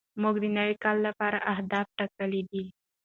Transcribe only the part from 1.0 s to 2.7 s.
لپاره اهداف ټاکلي دي.